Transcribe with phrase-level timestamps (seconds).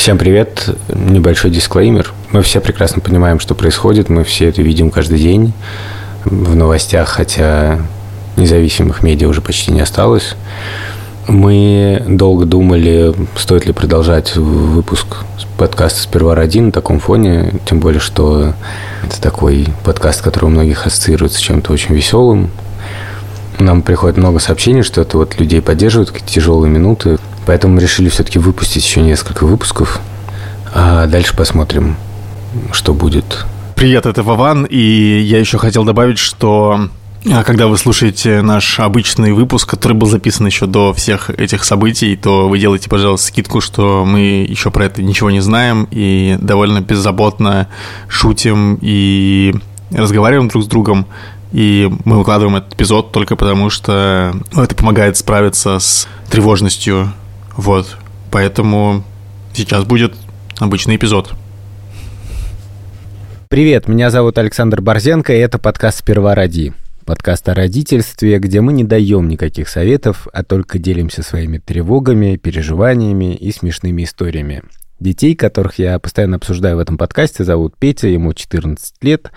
[0.00, 0.74] Всем привет.
[0.88, 2.14] Небольшой дисклеймер.
[2.32, 4.08] Мы все прекрасно понимаем, что происходит.
[4.08, 5.52] Мы все это видим каждый день
[6.24, 7.80] в новостях, хотя
[8.34, 10.36] независимых медиа уже почти не осталось.
[11.28, 15.18] Мы долго думали, стоит ли продолжать выпуск
[15.58, 18.54] подкаста «Сперва ради» на таком фоне, тем более, что
[19.04, 22.50] это такой подкаст, который у многих ассоциируется с чем-то очень веселым.
[23.58, 27.18] Нам приходит много сообщений, что это вот людей поддерживают какие-то тяжелые минуты.
[27.50, 29.98] Поэтому мы решили все-таки выпустить еще несколько выпусков.
[30.72, 31.96] А дальше посмотрим,
[32.70, 33.44] что будет.
[33.74, 36.88] Привет, это Вован, и я еще хотел добавить, что
[37.28, 42.14] а, когда вы слушаете наш обычный выпуск, который был записан еще до всех этих событий,
[42.14, 46.80] то вы делаете, пожалуйста, скидку, что мы еще про это ничего не знаем и довольно
[46.80, 47.66] беззаботно
[48.06, 49.56] шутим и
[49.90, 51.04] разговариваем друг с другом.
[51.50, 57.12] И мы выкладываем этот эпизод только потому, что ну, это помогает справиться с тревожностью.
[57.56, 57.96] Вот.
[58.30, 59.04] Поэтому
[59.52, 60.14] сейчас будет
[60.58, 61.34] обычный эпизод.
[63.48, 66.72] Привет, меня зовут Александр Борзенко, и это подкаст «Сперва ради».
[67.04, 73.34] Подкаст о родительстве, где мы не даем никаких советов, а только делимся своими тревогами, переживаниями
[73.34, 74.62] и смешными историями.
[75.00, 79.32] Детей, которых я постоянно обсуждаю в этом подкасте, зовут Петя, ему 14 лет,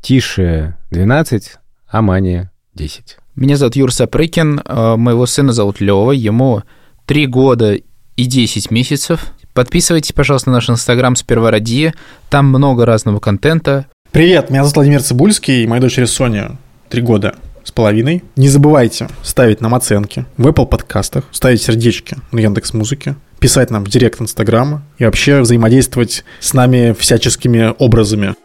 [0.00, 3.18] Тише 12, а Мане 10.
[3.36, 6.62] Меня зовут Юр Сапрыкин, э, моего сына зовут Лева, ему
[7.10, 9.32] 3 года и 10 месяцев.
[9.52, 11.92] Подписывайтесь, пожалуйста, на наш инстаграм «Сперва ради»,
[12.28, 13.86] там много разного контента.
[14.12, 16.56] Привет, меня зовут Владимир Цибульский, и моя дочери Соня,
[16.88, 18.22] 3 года с половиной.
[18.36, 23.84] Не забывайте ставить нам оценки в Apple подкастах, ставить сердечки на Яндекс Музыке, писать нам
[23.84, 28.36] в директ Инстаграма и вообще взаимодействовать с нами всяческими образами.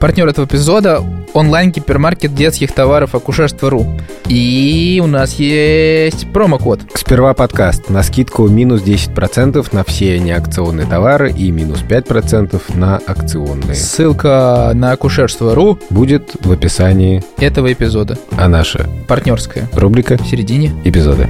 [0.00, 3.86] Партнер этого эпизода– онлайн-гипермаркет детских товаров акушерство.ру.
[4.28, 6.80] И у нас есть промокод.
[6.94, 13.74] Сперва подкаст на скидку минус 10% на все неакционные товары и минус 5% на акционные.
[13.74, 18.16] Ссылка на акушерство.ру будет в описании этого эпизода.
[18.38, 21.28] А наша партнерская рубрика в середине эпизода.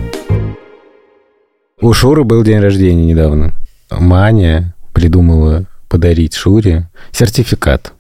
[1.81, 3.53] У Шуры был день рождения недавно.
[3.91, 7.95] Маня придумала подарить Шуре сертификат.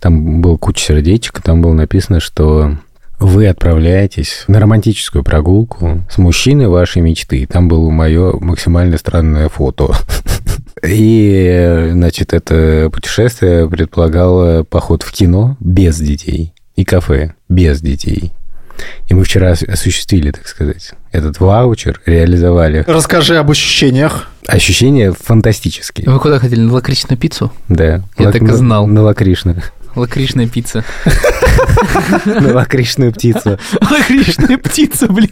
[0.00, 2.76] Там был куча сердечек, там было написано, что
[3.18, 7.46] вы отправляетесь на романтическую прогулку с мужчиной вашей мечты.
[7.46, 9.94] Там было мое максимально странное фото.
[10.86, 18.32] И, значит, это путешествие предполагало поход в кино без детей и кафе без детей.
[19.08, 22.84] И мы вчера осуществили, так сказать, этот ваучер, реализовали.
[22.86, 24.28] Расскажи об ощущениях.
[24.46, 26.08] Ощущения фантастические.
[26.08, 26.60] Вы куда хотели?
[26.60, 27.52] На лакричную пиццу?
[27.68, 28.02] Да.
[28.18, 28.86] Я так и знал.
[28.86, 29.62] На лакричную.
[29.94, 30.84] Лакричная пицца.
[32.26, 33.58] На лакричную птицу.
[33.80, 35.30] Лакричная птица, блин.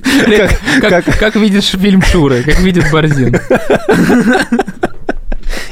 [0.80, 3.36] Как видишь фильм Шура, как видит Борзин.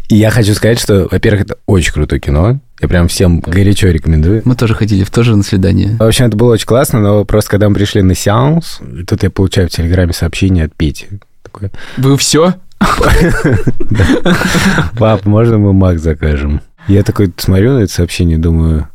[0.08, 2.58] И я хочу сказать, что, во-первых, это очень крутое кино.
[2.80, 4.42] Я прям всем горячо рекомендую.
[4.44, 5.96] Мы тоже ходили в тоже на свидание.
[5.98, 9.30] В общем, это было очень классно, но просто когда мы пришли на сеанс, тут я
[9.30, 11.06] получаю в Телеграме сообщение от Пети.
[11.44, 12.54] Такое, Вы все?
[14.98, 16.60] Пап, можно мы Мак закажем?
[16.88, 18.88] Я такой смотрю на это сообщение думаю,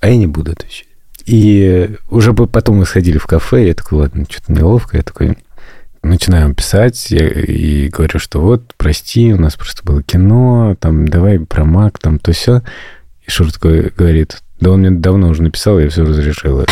[0.00, 0.88] а я не буду отвечать.
[1.24, 4.98] И уже потом мы сходили в кафе, я такой, ладно, что-то неловко.
[4.98, 5.38] Я такой,
[6.04, 11.64] начинаем писать и говорю, что вот, прости, у нас просто было кино, там, давай про
[11.64, 12.62] Мак, там, то все.
[13.26, 16.64] И Шур такой говорит, да он мне давно уже написал, я все разрешил.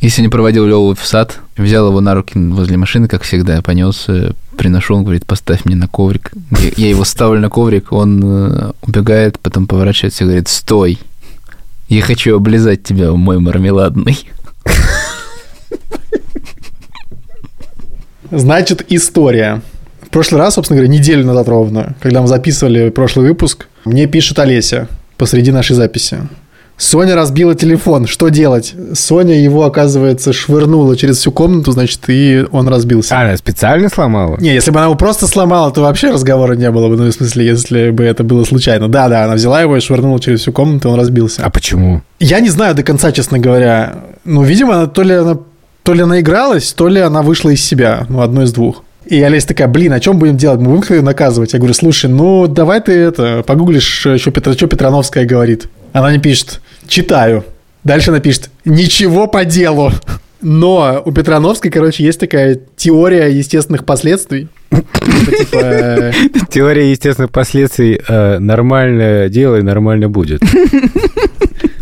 [0.00, 4.06] Я сегодня проводил Леву в сад, взял его на руки возле машины, как всегда, понес,
[4.08, 6.32] э, приношу, он говорит, поставь мне на коврик.
[6.78, 10.98] Я его ставлю на коврик, он э, убегает, потом поворачивается и говорит, стой,
[11.90, 14.18] я хочу облизать тебя, мой мармеладный.
[18.30, 19.60] Значит, история.
[20.00, 24.38] В прошлый раз, собственно говоря, неделю назад ровно, когда мы записывали прошлый выпуск, мне пишет
[24.38, 24.88] Олеся
[25.18, 26.26] посреди нашей записи.
[26.80, 28.06] Соня разбила телефон.
[28.06, 28.74] Что делать?
[28.94, 33.14] Соня его, оказывается, швырнула через всю комнату, значит, и он разбился.
[33.14, 34.38] А, она специально сломала?
[34.40, 36.96] Не, если бы она его просто сломала, то вообще разговора не было бы.
[36.96, 38.88] Ну, в смысле, если бы это было случайно.
[38.88, 41.42] Да-да, она взяла его и швырнула через всю комнату, и он разбился.
[41.44, 42.00] А почему?
[42.18, 43.96] Я не знаю до конца, честно говоря.
[44.24, 45.36] Ну, видимо, то ли она,
[45.82, 48.06] то ли она игралась, то ли она вышла из себя.
[48.08, 48.84] Ну, одно из двух.
[49.04, 50.60] И Олеся такая, блин, а чем будем делать?
[50.60, 51.52] Мы будем наказывать?
[51.52, 53.84] Я говорю, слушай, ну давай ты это, погуглишь,
[54.16, 55.68] что, Петр, что Петрановская говорит.
[55.92, 57.44] Она не пишет, читаю.
[57.84, 59.92] Дальше она пишет, ничего по делу.
[60.42, 64.48] Но у Петрановской, короче, есть такая теория естественных последствий.
[64.70, 66.12] Типа, э,
[66.50, 70.42] теория естественных последствий э, нормально делай, нормально будет.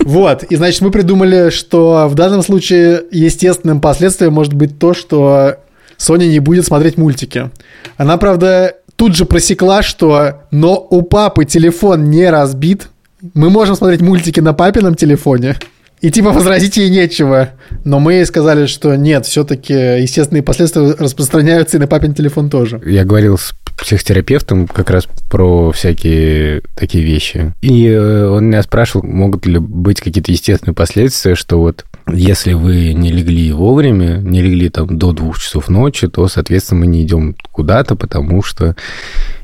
[0.00, 5.56] Вот, и значит, мы придумали, что в данном случае естественным последствием может быть то, что
[5.98, 7.50] Соня не будет смотреть мультики.
[7.98, 12.88] Она, правда, тут же просекла, что но у папы телефон не разбит,
[13.34, 15.56] мы можем смотреть мультики на папином телефоне.
[16.00, 17.50] И типа возразить ей нечего.
[17.84, 22.80] Но мы ей сказали, что нет, все-таки естественные последствия распространяются и на папин телефон тоже.
[22.86, 27.52] Я говорил с психотерапевтом как раз про всякие такие вещи.
[27.62, 32.92] И э, он меня спрашивал, могут ли быть какие-то естественные последствия, что вот если вы
[32.92, 37.36] не легли вовремя, не легли там до двух часов ночи, то, соответственно, мы не идем
[37.52, 38.76] куда-то, потому что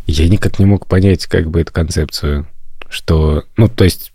[0.07, 2.47] я никак не мог понять как бы эту концепцию,
[2.95, 4.13] что, ну, то есть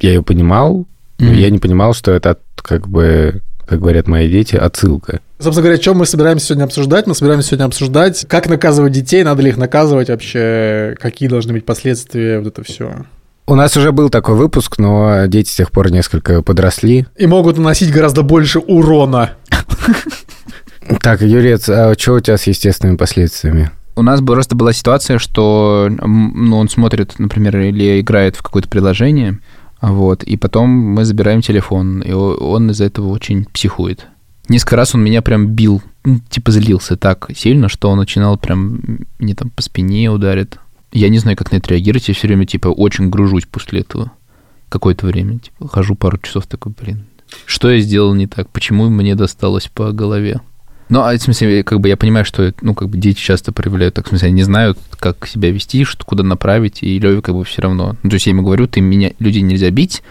[0.00, 0.86] я ее понимал,
[1.22, 1.34] Mm-hmm.
[1.34, 5.20] Я не понимал, что это как бы, как говорят мои дети, отсылка.
[5.38, 7.06] Собственно говоря, что мы собираемся сегодня обсуждать?
[7.06, 11.64] Мы собираемся сегодня обсуждать, как наказывать детей, надо ли их наказывать вообще, какие должны быть
[11.64, 13.06] последствия, вот это все.
[13.46, 17.06] У нас уже был такой выпуск, но дети с тех пор несколько подросли.
[17.16, 19.32] И могут наносить гораздо больше урона.
[21.00, 23.70] Так, Юрец, а что у тебя с естественными последствиями?
[23.94, 29.38] У нас просто была ситуация, что ну, он смотрит, например, или играет в какое-то приложение,
[29.80, 34.06] вот, и потом мы забираем телефон, и он из-за этого очень психует.
[34.48, 38.80] Несколько раз он меня прям бил, ну, типа злился так сильно, что он начинал прям
[39.18, 40.58] мне там по спине ударит.
[40.92, 44.10] Я не знаю, как на это реагировать, я все время, типа, очень гружусь после этого
[44.68, 45.38] какое-то время.
[45.38, 47.04] Типа, хожу пару часов такой, блин,
[47.46, 48.48] что я сделал не так?
[48.50, 50.40] Почему мне досталось по голове?
[50.88, 53.94] Ну, а в смысле, как бы я понимаю, что ну, как бы дети часто проявляют
[53.94, 57.34] так, в смысле, они не знают, как себя вести, что куда направить, и Леве как
[57.34, 57.96] бы все равно.
[58.02, 60.02] Ну, то есть я ему говорю, ты меня, людей нельзя бить,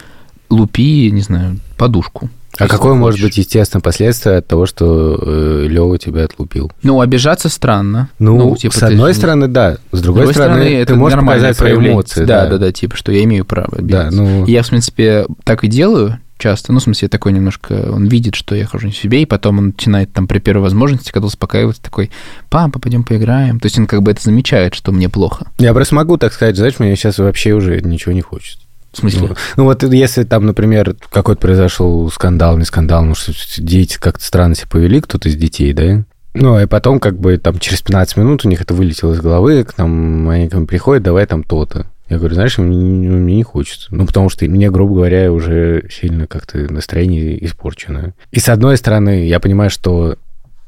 [0.50, 2.30] лупи, не знаю, подушку.
[2.58, 6.72] А какое может быть естественное последствие от того, что э, Лева тебя отлупил?
[6.84, 8.10] Ну, обижаться странно.
[8.20, 9.18] Ну, ну типа, с одной ты...
[9.18, 9.78] стороны, да.
[9.92, 12.26] С другой, с другой стороны, стороны, это ты можешь показать свои эмоции.
[12.26, 14.10] Да, да, да, да, типа, что я имею право обидеться.
[14.10, 14.46] Да, ну...
[14.46, 16.74] Я, в принципе, так и делаю, часто.
[16.74, 17.92] Ну, в смысле, такой немножко...
[17.92, 21.12] Он видит, что я хожу не себе, и потом он начинает там при первой возможности,
[21.12, 22.12] когда успокаивается, такой,
[22.50, 23.60] папа, пойдем поиграем.
[23.60, 25.48] То есть он как бы это замечает, что мне плохо.
[25.60, 28.60] Я просто могу так сказать, знаешь, мне сейчас вообще уже ничего не хочется.
[28.92, 29.30] В смысле?
[29.30, 34.24] Ну, ну вот если там, например, какой-то произошел скандал, не скандал, ну что дети как-то
[34.24, 36.04] странно себя повели, кто-то из детей, да?
[36.34, 39.64] Ну, и потом как бы там через 15 минут у них это вылетело из головы,
[39.64, 41.88] к нам они к нам приходят, давай там то-то.
[42.12, 43.88] Я говорю, знаешь, мне, мне не хочется.
[43.90, 48.16] Ну, потому что мне, грубо говоря, уже сильно как-то настроение испорчено.
[48.32, 50.18] И с одной стороны, я понимаю, что,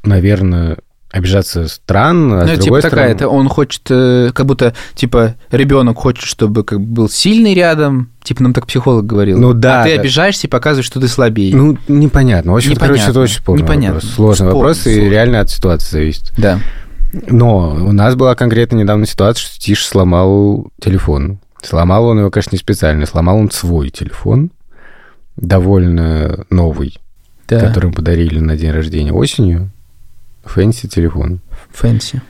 [0.05, 0.77] наверное,
[1.11, 2.81] обижаться странно, а ну, с типа стороны...
[2.81, 7.53] такая, это он хочет, э, как будто, типа, ребенок хочет, чтобы как бы был сильный
[7.53, 9.37] рядом, типа нам так психолог говорил.
[9.37, 9.81] Ну да.
[9.81, 11.53] А ты обижаешься и показываешь, что ты слабее.
[11.53, 12.53] Ну, непонятно.
[12.53, 12.95] В общем, непонятно.
[12.95, 13.95] короче, это очень спорный непонятно.
[13.95, 14.13] вопрос.
[14.13, 15.05] Сложный Спор, вопрос, сложный.
[15.05, 16.33] и реально от ситуации зависит.
[16.37, 16.59] Да.
[17.13, 21.39] Но у нас была конкретно недавно ситуация, что Тиш сломал телефон.
[21.61, 23.05] Сломал он его, конечно, не специально.
[23.05, 24.51] Сломал он свой телефон,
[25.37, 26.97] довольно новый,
[27.47, 27.59] да.
[27.59, 29.69] который ему подарили на день рождения осенью.
[30.45, 31.39] Фэнси телефон.
[31.71, 32.21] Фэнси.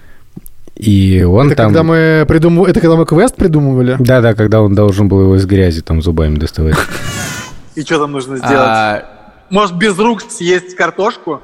[0.75, 1.67] И он это там...
[1.67, 2.63] Когда мы придум...
[2.63, 3.95] Это когда мы квест придумывали?
[3.99, 6.75] Да-да, когда он должен был его из грязи там зубами доставать.
[7.75, 8.53] И что там нужно сделать?
[8.55, 9.03] А,
[9.49, 11.41] Может, без рук съесть картошку?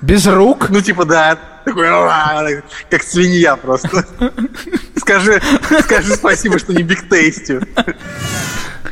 [0.00, 0.70] Без рук?
[0.70, 1.38] Ну, типа, да.
[1.68, 4.06] Такой, как свинья просто.
[4.96, 5.40] Скажи,
[5.82, 7.62] скажи спасибо, что не биг тейстью.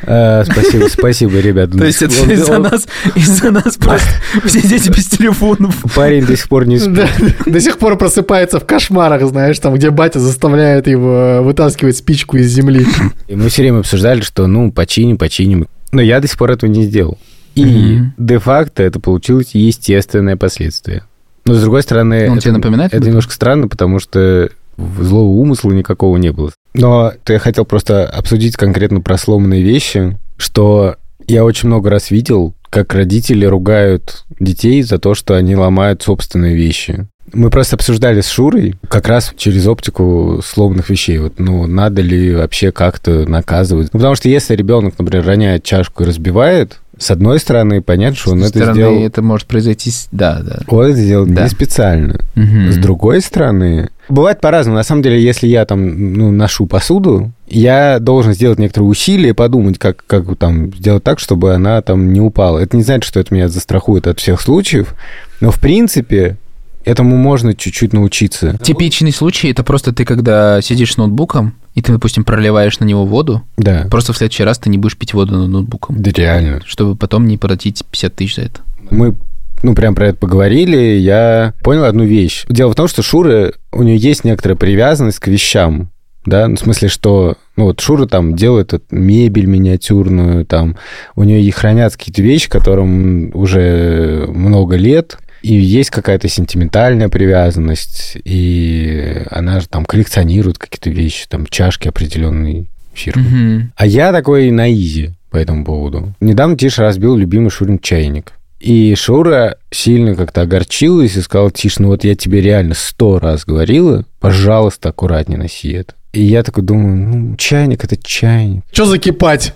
[0.02, 1.70] А, спасибо, спасибо, ребят.
[1.72, 4.06] То есть это из-за нас, из-за нас просто
[4.44, 5.74] все дети без телефонов.
[5.94, 7.08] Парень до сих пор не спит.
[7.46, 12.50] До сих пор просыпается в кошмарах, знаешь, там, где батя заставляет его вытаскивать спичку из
[12.50, 12.86] земли.
[13.26, 15.66] И мы все время обсуждали, что, ну, починим, починим.
[15.92, 17.18] Но я до сих пор этого не сделал.
[17.54, 21.04] И де-факто это получилось естественное последствие.
[21.46, 22.92] Но с другой стороны, Он это, тебе напоминает?
[22.92, 26.50] Это немножко странно, потому что злого умысла никакого не было.
[26.74, 32.54] Но я хотел просто обсудить конкретно про сломанные вещи, что я очень много раз видел,
[32.68, 37.06] как родители ругают детей за то, что они ломают собственные вещи.
[37.32, 41.18] Мы просто обсуждали с Шурой как раз через оптику сломанных вещей.
[41.18, 43.92] Вот, ну, надо ли вообще как-то наказывать?
[43.92, 48.32] Ну, потому что если ребенок, например, роняет чашку и разбивает, с одной стороны, понятно, что
[48.32, 49.02] он это стороны, сделал...
[49.02, 49.92] это может произойти...
[50.12, 50.60] Да, да.
[50.68, 51.44] Он это сделал да.
[51.44, 52.20] не специально.
[52.36, 52.72] Угу.
[52.72, 53.90] С другой стороны...
[54.08, 54.76] Бывает по-разному.
[54.76, 59.78] На самом деле, если я там ну, ношу посуду, я должен сделать некоторые усилия, подумать,
[59.78, 62.58] как, как там сделать так, чтобы она там не упала.
[62.58, 64.94] Это не значит, что это меня застрахует от всех случаев,
[65.40, 66.36] но в принципе
[66.84, 68.56] этому можно чуть-чуть научиться.
[68.62, 73.04] Типичный случай это просто ты, когда сидишь с ноутбуком, и ты, допустим, проливаешь на него
[73.04, 73.86] воду, да.
[73.90, 76.02] просто в следующий раз ты не будешь пить воду над ноутбуком.
[76.02, 76.62] Да реально.
[76.64, 78.60] Чтобы потом не платить 50 тысяч за это.
[78.90, 79.14] Мы
[79.62, 82.46] ну, прям про это поговорили, я понял одну вещь.
[82.48, 85.90] Дело в том, что Шура, у нее есть некоторая привязанность к вещам,
[86.24, 90.76] да, ну, в смысле, что, ну, вот Шура там делает мебель миниатюрную, там,
[91.14, 98.16] у нее и хранятся какие-то вещи, которым уже много лет, И есть какая-то сентиментальная привязанность,
[98.24, 103.22] и она же там коллекционирует какие-то вещи, там чашки определенной фирмы.
[103.22, 103.72] Мгм.
[103.76, 106.12] А я такой на изи по этому поводу.
[106.18, 108.32] Недавно Тиша разбил любимый Шурин чайник.
[108.58, 113.44] И Шура сильно как-то огорчилась и сказала, Тиш, ну вот я тебе реально сто раз
[113.44, 115.94] говорила, пожалуйста, аккуратнее носи это.
[116.12, 118.64] И я такой думаю, ну, чайник это чайник.
[118.72, 119.54] Что закипать?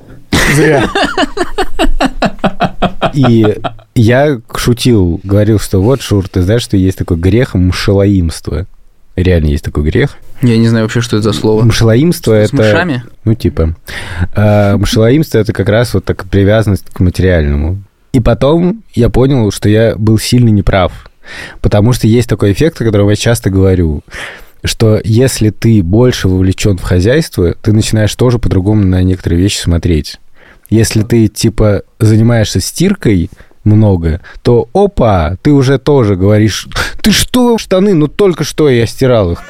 [0.54, 0.88] Зря.
[3.14, 3.59] И
[3.95, 8.66] я шутил, говорил, что вот, Шур, ты знаешь, что есть такой грех мшалаимство.
[9.16, 10.16] Реально есть такой грех.
[10.40, 11.62] Я не знаю вообще, что это за слово.
[11.64, 12.57] Мшалаимство С это...
[12.57, 13.02] мышами?
[13.25, 13.75] Ну, типа.
[14.35, 17.83] А, мшалаимство это как раз вот так привязанность к материальному.
[18.12, 20.92] И потом я понял, что я был сильно неправ.
[21.61, 24.02] Потому что есть такой эффект, о котором я часто говорю,
[24.64, 30.19] что если ты больше вовлечен в хозяйство, ты начинаешь тоже по-другому на некоторые вещи смотреть.
[30.70, 33.28] Если ты, типа, занимаешься стиркой
[33.64, 36.68] много, то опа, ты уже тоже говоришь,
[37.02, 39.42] ты что, штаны, ну только что я стирал их.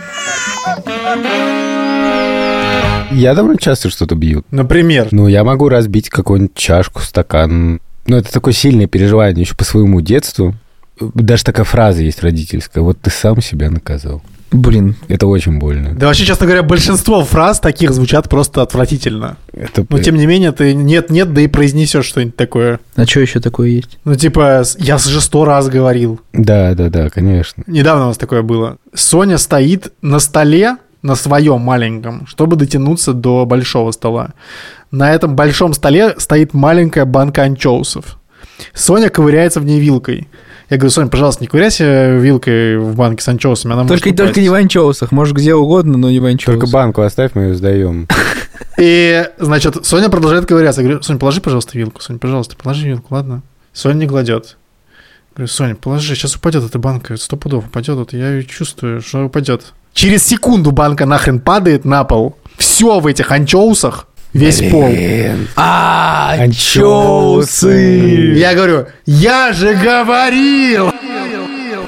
[3.13, 4.45] Я довольно часто что-то бью.
[4.51, 5.09] Например.
[5.11, 7.81] Ну, я могу разбить какую-нибудь чашку, стакан.
[8.07, 10.55] Ну, это такое сильное переживание еще по своему детству.
[11.01, 12.83] Даже такая фраза есть родительская.
[12.83, 14.23] Вот ты сам себя наказал.
[14.53, 15.95] Блин, Это очень больно.
[15.95, 19.37] Да вообще, честно говоря, большинство фраз таких звучат просто отвратительно.
[19.53, 19.87] Это...
[19.89, 22.81] Но тем не менее, ты нет-нет, да и произнесешь что-нибудь такое.
[22.97, 23.99] а что еще такое есть?
[24.05, 26.21] Ну, типа, я же сто раз говорил.
[26.33, 27.63] Да, да, да, конечно.
[27.67, 28.79] Недавно у нас такое было.
[28.93, 34.31] Соня стоит на столе, на своем маленьком, чтобы дотянуться до большого стола.
[34.91, 38.19] На этом большом столе стоит маленькая банка анчоусов.
[38.75, 40.29] Соня ковыряется в ней вилкой.
[40.71, 44.31] Я говорю, Соня, пожалуйста, не ковыряйся вилкой в банке с анчоусами, она может Только, только
[44.31, 44.43] упасть».
[44.43, 45.11] не в анчоусах.
[45.11, 46.61] Может, где угодно, но не в анчоусах.
[46.61, 48.07] Только банку оставь, мы ее сдаем.
[48.79, 50.81] И, значит, Соня продолжает ковыряться.
[50.81, 52.01] Я говорю, Соня, положи, пожалуйста, вилку.
[52.01, 53.43] Соня, пожалуйста, положи вилку, ладно?
[53.73, 54.57] Соня не кладет.
[55.35, 59.25] Говорю, Соня, положи, сейчас упадет эта банка, сто пудов упадет, вот я её чувствую, что
[59.25, 59.73] упадет.
[59.93, 62.37] Через секунду банка нахрен падает на пол.
[62.57, 64.93] Все в этих анчоусах, весь пол.
[65.57, 68.35] А, Анчоусы!
[68.37, 70.91] Я говорю, я же говорил!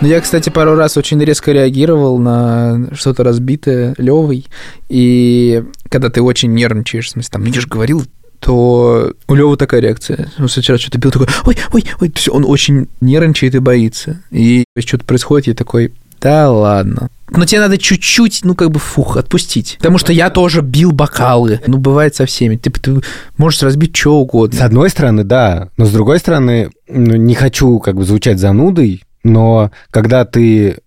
[0.00, 4.46] Ну, я, кстати, пару раз очень резко реагировал на что-то разбитое Левой.
[4.88, 8.04] И когда ты очень нервничаешь, в смысле, там, же говорил,
[8.40, 10.28] то у Левы такая реакция.
[10.40, 14.20] Он сначала что-то бил, такой, ой, ой, ой, все, он очень нервничает и боится.
[14.32, 17.08] И если что-то происходит, я такой, да ладно.
[17.30, 19.76] Но тебе надо чуть-чуть, ну, как бы, фух, отпустить.
[19.78, 21.60] Потому что я тоже бил бокалы.
[21.66, 22.56] Ну, бывает со всеми.
[22.56, 23.00] Ты, ты
[23.38, 24.58] можешь разбить что угодно.
[24.58, 29.02] С одной стороны, да, но с другой стороны, ну, не хочу как бы звучать занудой,
[29.24, 30.78] но когда ты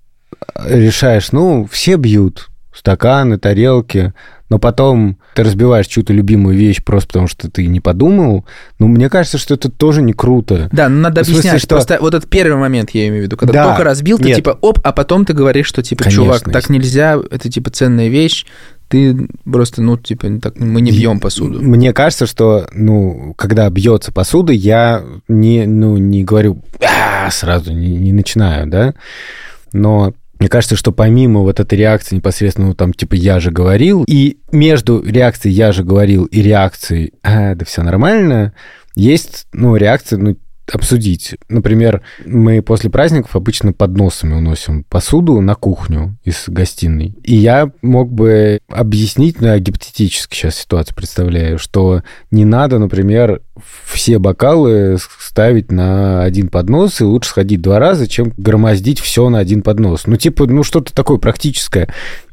[0.63, 4.13] решаешь, ну, все бьют стаканы, тарелки,
[4.49, 8.45] но потом ты разбиваешь чью-то любимую вещь просто потому, что ты не подумал,
[8.79, 10.69] ну, мне кажется, что это тоже не круто.
[10.71, 11.61] Да, ну надо смысле, объяснять.
[11.61, 13.69] что- Просто вот этот первый момент я имею в виду, когда Да.
[13.69, 14.35] только разбил, ты Нет.
[14.37, 18.07] типа оп, а потом ты говоришь, что типа, Конечно, чувак, так нельзя, это типа ценная
[18.09, 18.45] вещь,
[18.87, 21.59] ты просто, ну, типа, так, мы не бьем посуду.
[21.59, 27.87] Мне кажется, что, ну, когда бьется посуда, я не, ну, не говорю «А!» сразу, не,
[27.87, 28.93] не начинаю, да,
[29.73, 34.03] но мне кажется, что помимо вот этой реакции непосредственно, ну, там, типа, я же говорил,
[34.07, 38.53] и между реакцией я же говорил и реакцией «А, да все нормально,
[38.95, 40.37] есть, ну, реакция, ну,
[40.71, 41.35] обсудить.
[41.49, 47.15] Например, мы после праздников обычно подносами уносим посуду на кухню из гостиной.
[47.23, 53.41] И я мог бы объяснить, ну, я гипотетически сейчас ситуацию представляю, что не надо, например,
[53.85, 59.39] все бокалы ставить на один поднос, и лучше сходить два раза, чем громоздить все на
[59.39, 60.07] один поднос.
[60.07, 61.87] Ну, типа, ну, что-то такое практическое.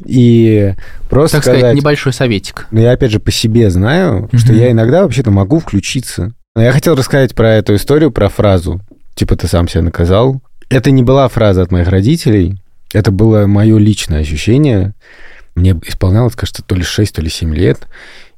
[0.04, 0.74] И
[1.08, 1.60] просто Так сказать...
[1.60, 2.66] сказать, небольшой советик.
[2.70, 4.60] Но я, опять же, по себе знаю, что Мгм.
[4.60, 6.34] я иногда вообще-то могу включиться.
[6.54, 8.80] Но я хотел рассказать про эту историю, про фразу,
[9.14, 10.42] типа «ты сам себя наказал».
[10.68, 12.60] Это не была фраза от моих родителей,
[12.92, 14.94] это было мое личное ощущение.
[15.54, 17.88] Мне исполнялось, кажется, то ли 6, то ли 7 лет,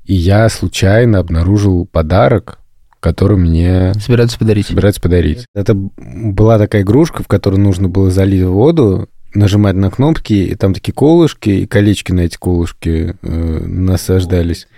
[0.05, 2.59] и я случайно обнаружил подарок,
[3.01, 4.67] который мне Собираются подарить.
[4.69, 5.47] собираются подарить.
[5.55, 10.73] Это была такая игрушка, в которую нужно было залить воду, нажимать на кнопки, и там
[10.73, 14.69] такие колышки, и колечки на эти колышки э, насаждались.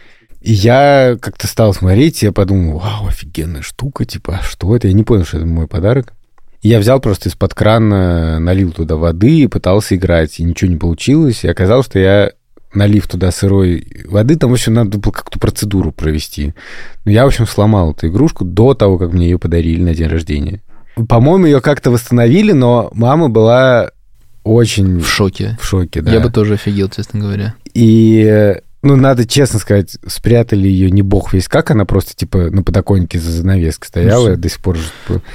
[0.46, 4.86] И я как-то стал смотреть, и я подумал, вау, офигенная штука, типа, а что это?
[4.86, 6.12] Я не понял, что это мой подарок.
[6.62, 10.76] И я взял просто из-под крана, налил туда воды и пытался играть, и ничего не
[10.76, 11.42] получилось.
[11.42, 12.30] И оказалось, что я
[12.72, 16.54] налив туда сырой воды, там, в общем, надо было какую-то процедуру провести.
[17.04, 20.06] Но я, в общем, сломал эту игрушку до того, как мне ее подарили на день
[20.06, 20.62] рождения.
[21.08, 23.90] По-моему, ее как-то восстановили, но мама была
[24.44, 25.58] очень В шоке.
[25.60, 26.12] в шоке, да.
[26.12, 27.54] Я бы тоже офигел, честно говоря.
[27.74, 32.62] И Ну, надо честно сказать, спрятали ее не бог весь как, она просто, типа, на
[32.62, 34.78] подоконнике за занавеской стояла, Ну, до сих пор...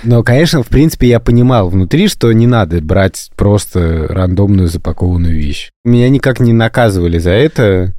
[0.04, 5.70] Но, конечно, в принципе, я понимал внутри, что не надо брать просто рандомную запакованную вещь.
[5.84, 7.94] Меня никак не наказывали за это,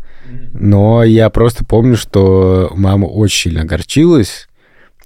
[0.53, 4.49] но я просто помню, что мама очень сильно огорчилась,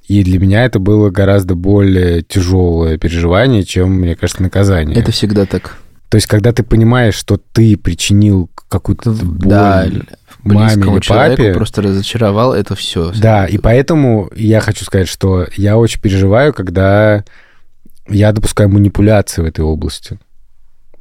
[0.07, 4.97] и для меня это было гораздо более тяжелое переживание, чем, мне кажется, наказание.
[4.97, 5.79] Это всегда так.
[6.09, 9.87] То есть, когда ты понимаешь, что ты причинил какую-то боль Да,
[10.55, 13.13] маме или папе, просто разочаровал, это все.
[13.21, 17.25] да, и поэтому я хочу сказать, что я очень переживаю, когда
[18.09, 20.19] я допускаю манипуляции в этой области.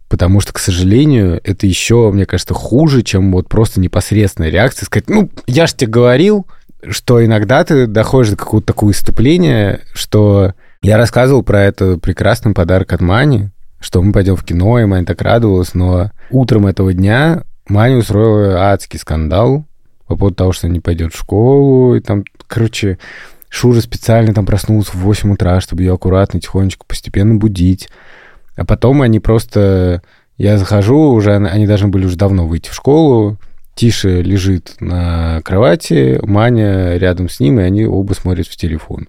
[0.07, 4.85] Потому что, к сожалению, это еще, мне кажется, хуже, чем вот просто непосредственная реакция.
[4.85, 6.47] Сказать, ну, я же тебе говорил,
[6.87, 12.93] что иногда ты доходишь до какого-то такого выступления, что я рассказывал про это прекрасный подарок
[12.93, 13.49] от Мани,
[13.79, 18.72] что мы пойдем в кино, и Маня так радовалась, но утром этого дня Маня устроила
[18.72, 19.65] адский скандал
[20.07, 23.00] по поводу того, что не пойдет в школу, и там, короче,
[23.50, 27.89] Шура специально там проснулась в 8 утра, чтобы ее аккуратно, тихонечко, постепенно будить.
[28.55, 30.01] А потом они просто...
[30.38, 33.38] Я захожу, уже они должны были уже давно выйти в школу.
[33.74, 39.07] Тиша лежит на кровати, Маня рядом с ним, и они оба смотрят в телефон.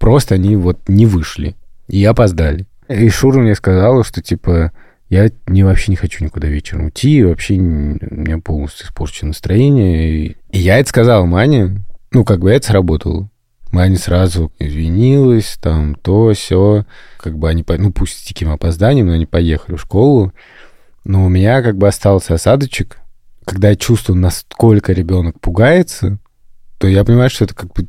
[0.00, 1.54] Просто они вот не вышли
[1.86, 2.66] и опоздали.
[2.88, 4.72] И Шура мне сказала, что типа
[5.14, 10.10] я не, вообще не хочу никуда вечером идти, вообще н- у меня полностью испорчено настроение.
[10.10, 13.30] И, и я это сказал Мане, ну, как бы это сработало.
[13.70, 16.84] Маня сразу извинилась, там, то, все.
[17.18, 20.32] Как бы они, ну, пусть с диким опозданием, но они поехали в школу.
[21.04, 22.98] Но у меня как бы остался осадочек.
[23.44, 26.18] Когда я чувствую, насколько ребенок пугается,
[26.78, 27.86] то я понимаю, что это как бы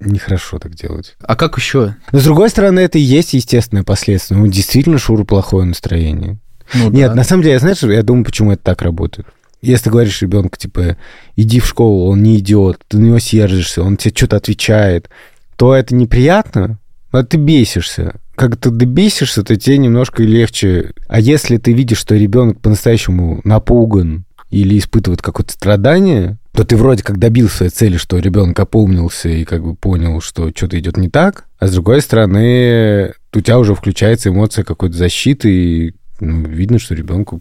[0.00, 1.16] нехорошо так делать.
[1.20, 1.94] А как еще?
[2.10, 4.40] Но, с другой стороны, это и есть естественное последствие.
[4.40, 6.38] Ну, действительно, Шуру плохое настроение.
[6.74, 7.14] Ну, Нет, да.
[7.14, 9.26] на самом деле, знаешь, я думаю, почему это так работает.
[9.60, 10.96] Если ты говоришь ребенку, типа,
[11.36, 15.10] иди в школу, он не идет, ты на него сердишься, он тебе что-то отвечает,
[15.56, 16.78] то это неприятно,
[17.12, 18.14] но ты бесишься.
[18.36, 20.92] Как ты добесишься, то тебе немножко легче.
[21.08, 27.02] А если ты видишь, что ребенок по-настоящему напуган или испытывает какое-то страдание, то ты вроде
[27.02, 31.08] как добился своей цели, что ребенок опомнился и как бы понял, что что-то идет не
[31.08, 36.78] так, а с другой стороны, у тебя уже включается эмоция какой-то защиты, и ну, видно,
[36.78, 37.40] что ребенку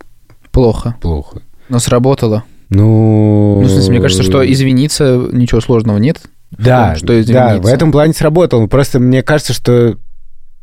[0.51, 0.95] Плохо.
[1.01, 1.41] плохо.
[1.69, 2.43] Но сработало.
[2.69, 6.21] Ну, Ну, в смысле, мне кажется, что извиниться ничего сложного нет.
[6.51, 7.61] Да, что да, извиниться.
[7.61, 8.67] в этом плане сработало.
[8.67, 9.97] Просто мне кажется, что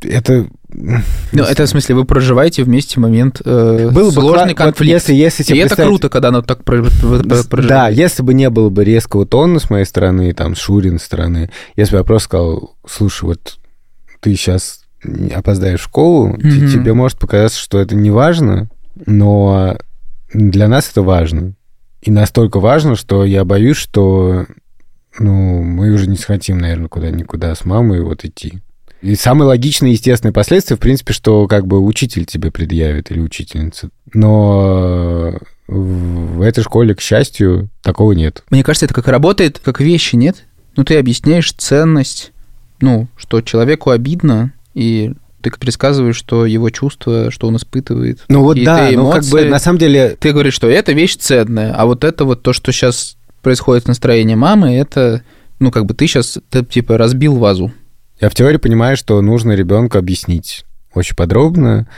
[0.02, 0.46] это...
[0.70, 4.92] Ну, это в смысле, вы проживаете вместе момент э, Был бы сложный вот конфликт.
[4.92, 7.96] если, если И это круто, когда оно так про- про- про- Да, проживает.
[7.96, 11.92] если бы не было бы резкого тона с моей стороны, там, с Шуриной стороны, если
[11.92, 13.58] бы я просто сказал, слушай, вот
[14.20, 14.80] ты сейчас
[15.34, 16.68] опоздаешь в школу, Мгм.
[16.68, 18.68] тебе может показаться, что это не важно,
[19.06, 19.78] но
[20.32, 21.54] для нас это важно.
[22.02, 24.46] И настолько важно, что я боюсь, что
[25.18, 28.60] ну, мы уже не схотим, наверное, куда никуда с мамой вот идти.
[29.00, 33.20] И самое логичное и естественное последствие, в принципе, что как бы учитель тебе предъявит или
[33.20, 33.90] учительница.
[34.14, 38.44] Но в этой школе, к счастью, такого нет.
[38.50, 40.44] Мне кажется, это как работает, как вещи, нет?
[40.76, 42.32] Ну, ты объясняешь ценность,
[42.80, 48.20] ну, что человеку обидно, и ты предсказываешь, что его чувства, что он испытывает.
[48.28, 50.16] Ну вот да, ты ну как бы эмоции- на самом деле...
[50.18, 53.86] Ты говоришь, что это вещь ценная, а вот это вот то, что сейчас происходит с
[53.86, 55.22] настроением мамы, это,
[55.60, 57.72] ну, как бы ты сейчас, ты, типа, разбил вазу.
[58.20, 61.88] Я в теории понимаю, что нужно ребенку объяснить очень подробно,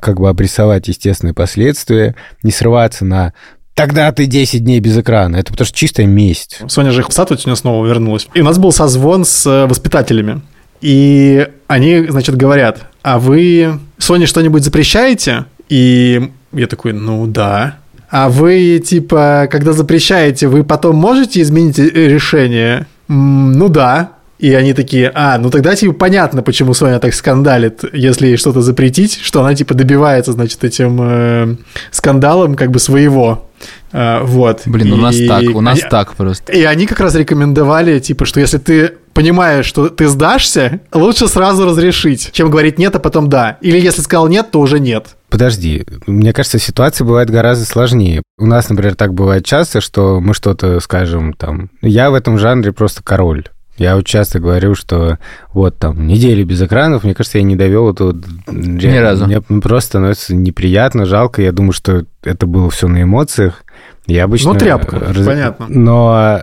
[0.00, 3.32] как бы обрисовать естественные последствия, не срываться на
[3.74, 5.36] «тогда ты 10 дней без экрана».
[5.36, 6.60] Это потому что чистая месть.
[6.68, 8.28] Соня же в сад вот сегодня снова вернулась.
[8.34, 10.42] И у нас был созвон с э, воспитателями.
[10.80, 15.44] И они, значит, говорят, а вы Соне что-нибудь запрещаете?
[15.68, 17.76] И я такой, ну да.
[18.10, 22.86] А вы, типа, когда запрещаете, вы потом можете изменить э, решение?
[23.08, 24.10] «М, ну да.
[24.40, 28.62] И они такие, а, ну тогда, типа, понятно, почему Соня так скандалит, если ей что-то
[28.62, 31.56] запретить, что она, типа, добивается, значит, этим э,
[31.90, 33.48] скандалом как бы своего.
[33.92, 34.62] Э, вот.
[34.64, 36.52] Блин, у нас И так, у нас они- так просто.
[36.52, 41.66] и они как раз рекомендовали, типа, что если ты понимаешь, что ты сдашься, лучше сразу
[41.66, 43.58] разрешить, чем говорить нет, а потом да.
[43.60, 45.16] Или если сказал нет, то уже нет.
[45.28, 48.22] Подожди, мне кажется, ситуация бывает гораздо сложнее.
[48.38, 51.70] У нас, например, так бывает часто, что мы что-то скажем там...
[51.82, 53.46] Я в этом жанре просто король.
[53.76, 55.18] Я вот часто говорю, что
[55.54, 58.16] вот там неделю без экранов, мне кажется, я не довел это вот
[58.52, 59.00] реально.
[59.00, 59.26] разу.
[59.26, 61.40] Мне просто становится неприятно, жалко.
[61.40, 63.64] Я думаю, что это было все на эмоциях.
[64.06, 64.52] Я обычно...
[64.52, 65.66] Ну, тряпка, раз- понятно.
[65.68, 66.40] Но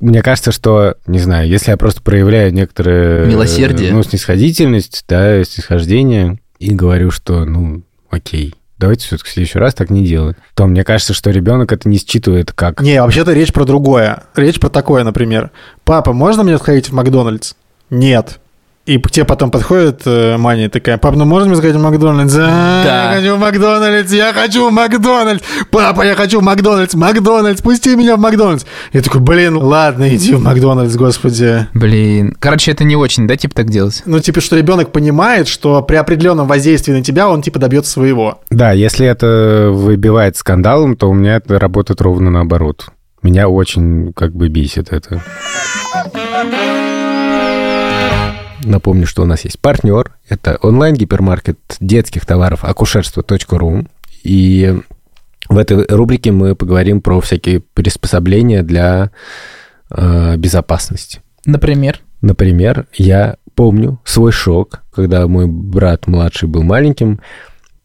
[0.00, 3.26] мне кажется, что, не знаю, если я просто проявляю некоторое...
[3.26, 3.92] Милосердие.
[3.92, 9.90] Ну, снисходительность, да, снисхождение, и говорю, что, ну, окей, давайте все-таки в следующий раз так
[9.90, 10.36] не делать.
[10.54, 12.80] То мне кажется, что ребенок это не считывает как...
[12.80, 14.24] Не, вообще-то речь про другое.
[14.34, 15.50] Речь про такое, например.
[15.84, 17.54] Папа, можно мне сходить в Макдональдс?
[17.90, 18.39] Нет.
[18.86, 21.82] И к тебе потом подходит э, Маня и такая, пап, ну можно мне сходить в
[21.82, 22.32] Макдональдс?
[22.34, 23.12] Да, Да.
[23.12, 25.44] я хочу в Макдональдс, я хочу в Макдональдс.
[25.70, 28.64] Папа, я хочу в Макдональдс, Макдональдс, пусти меня в Макдональдс.
[28.92, 31.66] Я такой, блин, ладно, иди в Макдональдс, господи.
[31.74, 32.34] Блин.
[32.40, 34.02] Короче, это не очень, да, типа так делать?
[34.06, 38.40] Ну, типа, что ребенок понимает, что при определенном воздействии на тебя он, типа, добьется своего.
[38.50, 42.86] Да, если это выбивает скандалом, то у меня это работает ровно наоборот.
[43.22, 45.22] Меня очень как бы бесит это.
[48.62, 50.12] Напомню, что у нас есть партнер.
[50.28, 53.86] Это онлайн-гипермаркет детских товаров акушерство.ру.
[54.22, 54.78] И
[55.48, 59.10] в этой рубрике мы поговорим про всякие приспособления для
[59.90, 61.20] э, безопасности.
[61.46, 62.00] Например?
[62.20, 67.20] Например, я помню свой шок, когда мой брат младший был маленьким,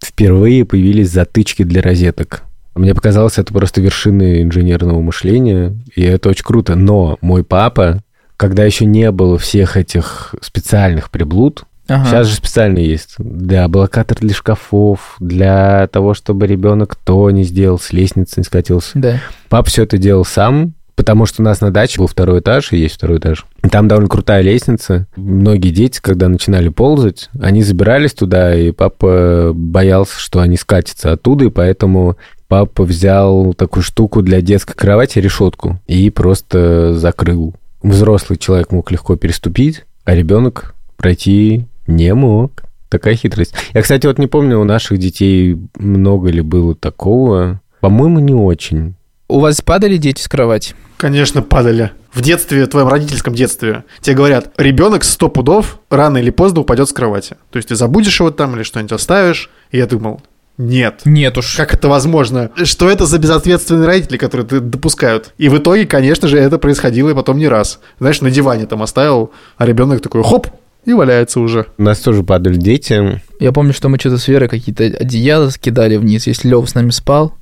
[0.03, 2.43] впервые появились затычки для розеток.
[2.75, 6.75] Мне показалось, это просто вершины инженерного мышления, и это очень круто.
[6.75, 8.03] Но мой папа,
[8.37, 12.05] когда еще не было всех этих специальных приблуд, Ага.
[12.05, 17.77] Сейчас же специально есть для блокатор для шкафов, для того, чтобы ребенок то не сделал,
[17.77, 18.91] с лестницы не скатился.
[18.95, 19.21] Да.
[19.49, 22.77] Папа все это делал сам, потому что у нас на даче был второй этаж, и
[22.77, 23.45] есть второй этаж.
[23.63, 25.07] И там довольно крутая лестница.
[25.15, 31.45] Многие дети, когда начинали ползать, они забирались туда, и папа боялся, что они скатятся оттуда,
[31.45, 32.17] и поэтому
[32.47, 37.53] папа взял такую штуку для детской кровати, решетку, и просто закрыл.
[37.85, 42.63] Взрослый человек мог легко переступить, а ребенок пройти не мог.
[42.89, 43.53] Такая хитрость.
[43.75, 47.61] Я, кстати, вот не помню, у наших детей много ли было такого.
[47.81, 48.95] По-моему, не очень.
[49.27, 50.73] У вас падали дети с кровати?
[50.97, 51.91] Конечно, падали.
[52.11, 56.89] В детстве, в твоем родительском детстве, тебе говорят, ребенок сто пудов рано или поздно упадет
[56.89, 57.37] с кровати.
[57.51, 59.51] То есть ты забудешь его там или что-нибудь оставишь.
[59.69, 60.21] И я думал,
[60.57, 61.01] нет.
[61.05, 61.55] Нет уж.
[61.55, 62.51] Как это возможно?
[62.63, 65.33] Что это за безответственные родители, которые это допускают?
[65.37, 67.79] И в итоге, конечно же, это происходило и потом не раз.
[67.99, 70.47] Знаешь, на диване там оставил, а ребенок такой хоп,
[70.85, 71.65] и валяется уже.
[71.77, 73.21] У нас тоже падали дети.
[73.39, 76.27] Я помню, что мы что-то с Верой какие-то одеяла скидали вниз.
[76.27, 77.33] Если Лев с нами спал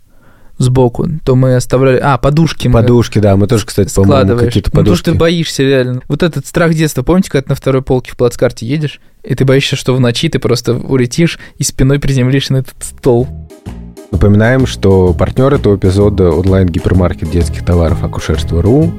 [0.57, 1.99] сбоку, то мы оставляли...
[2.01, 5.05] А, подушки мы Подушки, да, мы тоже, кстати, по-моему, какие-то Ну, потому что подушки.
[5.05, 6.01] ты боишься реально.
[6.07, 9.45] Вот этот страх детства, помните, когда ты на второй полке в плацкарте едешь, и ты
[9.45, 13.27] боишься, что в ночи ты просто улетишь и спиной приземлишься на этот стол.
[14.11, 18.93] Напоминаем, что партнер этого эпизода онлайн-гипермаркет детских товаров акушерство.ру.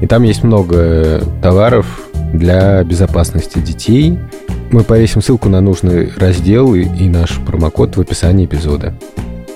[0.00, 2.00] И там есть много товаров
[2.32, 4.18] для безопасности детей.
[4.70, 8.94] Мы повесим ссылку на нужный раздел и, и наш промокод в описании эпизода.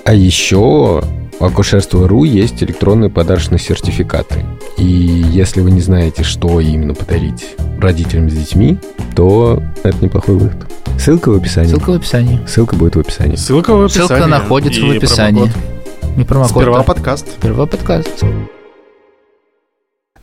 [0.04, 1.02] А еще
[1.40, 4.44] у акушерства.ру есть электронные подарочные сертификаты.
[4.76, 8.78] И если вы не знаете, что именно подарить родителям с детьми,
[9.14, 10.66] то это неплохой выход.
[10.98, 11.68] Ссылка в описании.
[11.68, 12.40] Ссылка в описании.
[12.46, 13.36] Ссылка будет в описании.
[13.36, 14.08] Ссылка в описании.
[14.08, 15.40] Ссылка находится в И описании.
[15.42, 16.16] промокод.
[16.16, 16.62] Не промокод.
[16.62, 17.28] Сперва а подкаст.
[17.38, 18.24] Сперва подкаст.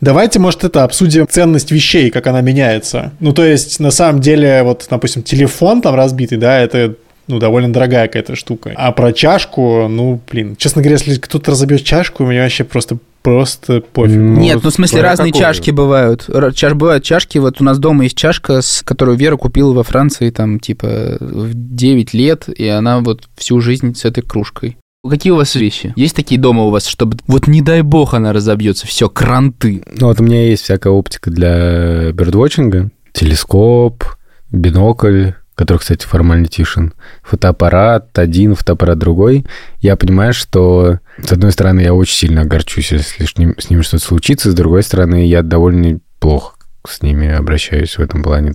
[0.02, 3.12] Давайте, может, это обсудим ценность вещей, как она меняется.
[3.18, 6.96] Ну, то есть, на самом деле, вот, допустим, телефон там разбитый, да, это
[7.28, 8.72] ну, довольно дорогая какая-то штука.
[8.76, 13.80] А про чашку, ну, блин, честно говоря, если кто-то разобьет чашку, мне вообще просто, просто
[13.80, 14.16] пофиг.
[14.16, 15.40] Ну, Нет, ну в смысле разные какой.
[15.40, 16.28] чашки бывают.
[16.54, 20.30] Чаш, бывают чашки, вот у нас дома есть чашка, с, которую Вера купила во Франции
[20.30, 24.76] там типа в 9 лет, и она вот всю жизнь с этой кружкой.
[25.08, 25.92] Какие у вас вещи?
[25.96, 29.82] Есть такие дома у вас, чтобы вот не дай бог она разобьется, все, кранты.
[29.98, 32.90] Ну, вот у меня есть всякая оптика для бердвотчинга.
[33.12, 34.04] Телескоп,
[34.50, 36.92] бинокль, который, кстати, формально тишин,
[37.22, 39.46] фотоаппарат один, фотоаппарат другой.
[39.80, 43.80] Я понимаю, что, с одной стороны, я очень сильно огорчусь, если с ним, с ними
[43.80, 46.52] что-то случится, с другой стороны, я довольно плохо
[46.86, 48.52] с ними обращаюсь в этом плане.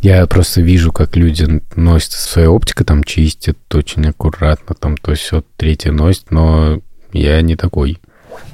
[0.00, 5.42] Я просто вижу, как люди носят свою оптику, там чистят очень аккуратно, там то все
[5.56, 6.80] третье носит, но
[7.12, 7.98] я не такой.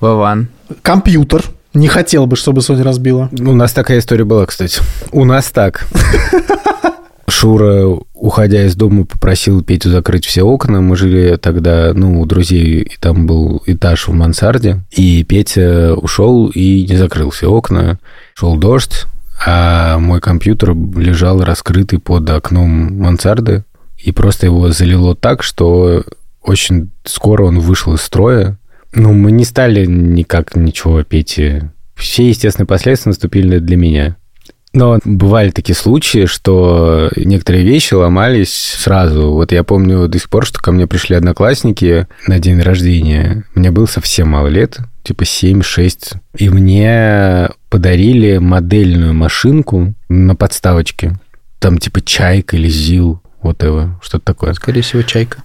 [0.00, 0.48] Вован.
[0.82, 1.44] Компьютер.
[1.74, 3.28] Не хотел бы, чтобы Соня разбила.
[3.38, 4.80] У нас такая история была, кстати.
[5.12, 5.86] У нас так.
[7.28, 10.80] Шура, уходя из дома, попросил Петю закрыть все окна.
[10.80, 14.80] Мы жили тогда, ну, у друзей, и там был этаж в мансарде.
[14.90, 17.98] И Петя ушел и не закрыл все окна.
[18.34, 19.04] Шел дождь,
[19.46, 23.64] а мой компьютер лежал раскрытый под окном мансарды.
[23.98, 26.04] И просто его залило так, что
[26.42, 28.58] очень скоро он вышел из строя.
[28.94, 31.72] Ну, мы не стали никак ничего Пете...
[31.94, 34.16] Все естественные последствия наступили для меня.
[34.74, 39.32] Но бывали такие случаи, что некоторые вещи ломались сразу.
[39.32, 43.44] Вот я помню до сих пор, что ко мне пришли одноклассники на день рождения.
[43.54, 46.16] Мне было совсем мало лет, типа 7-6.
[46.36, 51.18] И мне подарили модельную машинку на подставочке.
[51.60, 54.52] Там типа чайка или ЗИЛ, вот это, что-то такое.
[54.52, 55.42] Скорее всего, чайка.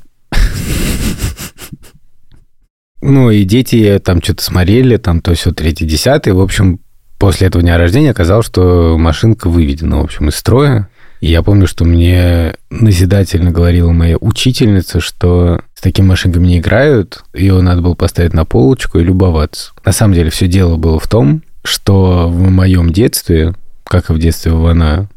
[3.05, 6.31] Ну, и дети там что-то смотрели, там то все третий, десятый.
[6.31, 6.79] В общем,
[7.23, 10.89] после этого дня рождения оказалось, что машинка выведена, в общем, из строя.
[11.21, 17.23] И я помню, что мне назидательно говорила моя учительница, что с такими машинками не играют,
[17.33, 19.71] ее надо было поставить на полочку и любоваться.
[19.85, 23.53] На самом деле все дело было в том, что в моем детстве,
[23.85, 25.07] как и в детстве Вана,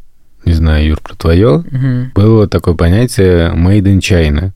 [0.45, 2.13] не знаю, Юр, про твое, Мгм.
[2.15, 4.53] было такое понятие made in China.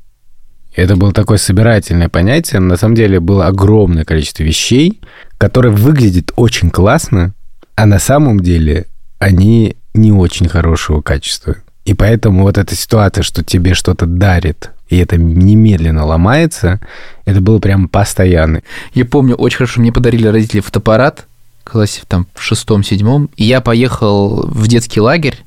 [0.77, 2.61] Это было такое собирательное понятие.
[2.61, 5.01] На самом деле было огромное количество вещей,
[5.37, 7.35] которые выглядят очень классно,
[7.81, 8.89] а на самом деле
[9.19, 11.57] они не очень хорошего качества.
[11.87, 16.79] И поэтому вот эта ситуация, что тебе что-то дарит, и это немедленно ломается,
[17.25, 18.61] это было прям постоянно.
[18.93, 21.27] Я помню, очень хорошо, мне подарили родители фотоаппарат
[21.65, 25.39] классе там в шестом-седьмом, и я поехал в детский лагерь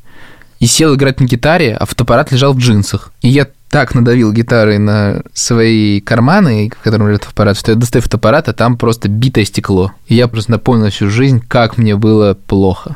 [0.57, 3.13] и сел играть на гитаре, а фотоаппарат лежал в джинсах.
[3.21, 8.03] И я так надавил гитарой на свои карманы, в котором лежит фотоаппарат, что я достаю
[8.03, 9.91] фотоаппарат, а там просто битое стекло.
[10.05, 12.95] И я просто напомнил всю жизнь, как мне было плохо.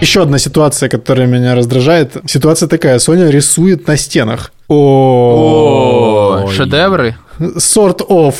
[0.00, 2.16] Еще одна ситуация, которая меня раздражает.
[2.24, 2.98] Ситуация такая.
[2.98, 4.50] Соня рисует на стенах.
[4.68, 7.16] О, шедевры.
[7.38, 8.34] Sort of.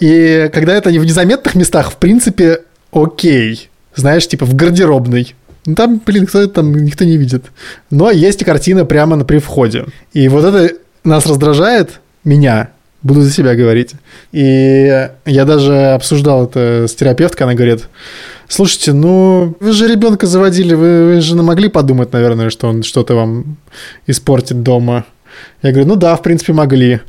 [0.00, 3.70] И когда это не в незаметных местах, в принципе, окей.
[3.94, 5.36] Знаешь, типа в гардеробной.
[5.76, 7.44] Там, блин, кто там никто не видит.
[7.90, 9.86] Но есть картина прямо на при входе.
[10.12, 12.70] И вот это нас раздражает, меня,
[13.02, 13.92] буду за себя говорить.
[14.32, 17.88] И я даже обсуждал это с терапевткой, она говорит,
[18.48, 23.14] слушайте, ну, вы же ребенка заводили, вы, вы же могли подумать, наверное, что он что-то
[23.14, 23.56] вам
[24.06, 25.04] испортит дома.
[25.62, 27.00] Я говорю, ну да, в принципе, могли.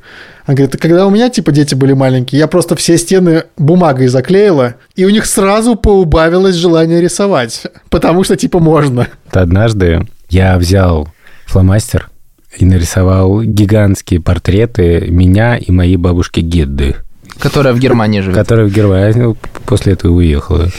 [0.46, 4.08] Она говорит, «А когда у меня, типа, дети были маленькие, я просто все стены бумагой
[4.08, 9.08] заклеила, и у них сразу поубавилось желание рисовать, потому что, типа, можно.
[9.30, 11.10] Однажды я взял
[11.46, 12.10] фломастер
[12.58, 16.96] и нарисовал гигантские портреты меня и моей бабушки Гедды.
[17.40, 18.36] Которая в Германии живет.
[18.36, 20.70] которая в Германии ну, после этого уехала.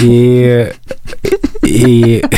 [0.00, 0.68] И...
[1.62, 2.24] И...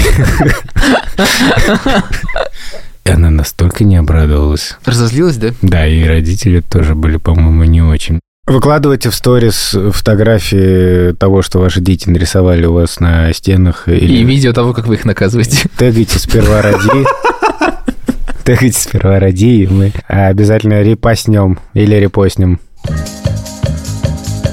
[3.13, 4.79] И она настолько не обрадовалась.
[4.87, 5.51] Разозлилась, да?
[5.61, 8.21] Да, и родители тоже были, по-моему, не очень.
[8.47, 13.87] Выкладывайте в сторис фотографии того, что ваши дети нарисовали у вас на стенах.
[13.87, 15.69] И Или видео того, как вы их наказываете.
[15.79, 16.89] тегайте сперва ради.
[18.45, 22.61] Тегайте сперва ради, и мы обязательно репостнем или репостнем.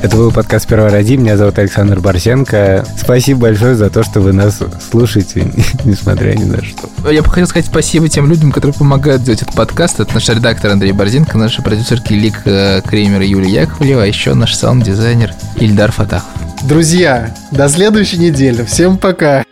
[0.01, 1.15] Это был подкаст «Сперва ради».
[1.15, 2.85] Меня зовут Александр Барсенко.
[2.97, 4.59] Спасибо большое за то, что вы нас
[4.89, 5.51] слушаете,
[5.83, 6.89] несмотря ни на что.
[7.11, 9.99] Я бы хотел сказать спасибо тем людям, которые помогают делать этот подкаст.
[9.99, 14.33] Это наш редактор Андрей Борзенко, наши продюсерки Лик э, Кремер и Юлия Яковлева, а еще
[14.35, 16.31] наш саунд-дизайнер Ильдар Фатахов.
[16.63, 18.63] Друзья, до следующей недели.
[18.63, 19.43] Всем пока.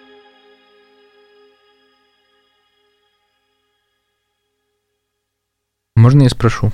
[5.98, 6.72] Можно я спрошу?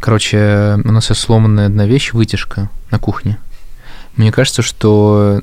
[0.00, 3.38] Короче, у нас есть сломанная одна вещь, вытяжка на кухне.
[4.16, 5.40] Мне кажется, что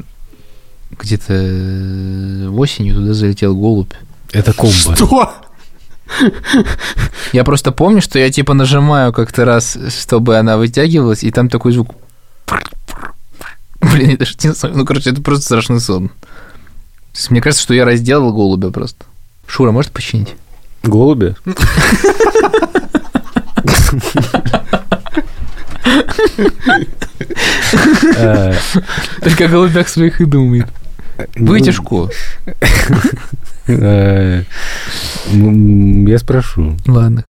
[0.91, 3.93] где-то осенью туда залетел голубь.
[4.31, 4.95] Это комбо.
[4.95, 5.33] Что?
[7.33, 11.73] Я просто помню, что я типа нажимаю как-то раз, чтобы она вытягивалась, и там такой
[11.73, 11.95] звук.
[13.81, 14.71] Блин, это же не сон.
[14.73, 16.09] Ну, короче, это просто страшный сон.
[16.09, 16.13] То
[17.15, 19.05] есть Мне кажется, что я разделал голубя просто.
[19.47, 20.35] Шура, может починить?
[20.83, 21.35] Голуби?
[29.21, 30.67] Только о голубях своих и думает.
[31.35, 32.09] Вытяжку.
[33.67, 34.43] э,
[35.27, 36.77] Я спрошу.
[36.87, 37.23] Ладно.